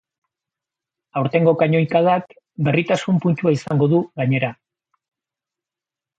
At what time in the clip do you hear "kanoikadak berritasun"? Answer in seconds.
1.63-3.21